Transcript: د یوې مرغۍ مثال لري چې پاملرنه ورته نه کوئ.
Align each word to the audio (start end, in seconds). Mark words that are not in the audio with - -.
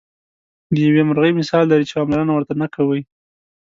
د 0.73 0.75
یوې 0.87 1.01
مرغۍ 1.09 1.31
مثال 1.39 1.63
لري 1.67 1.85
چې 1.87 1.93
پاملرنه 1.97 2.31
ورته 2.33 2.53
نه 2.61 2.67
کوئ. 2.75 3.01